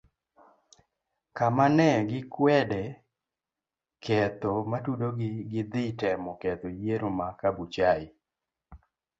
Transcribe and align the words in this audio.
Kamane 1.37 1.87
gikwede 2.09 2.81
ketho 4.03 4.53
matudogi 4.71 5.29
gi 5.51 5.61
dhi 5.71 5.83
temo 5.99 6.31
ketho 6.41 6.67
yiero 6.79 7.09
ma 7.17 7.27
kabuchai. 7.39 8.05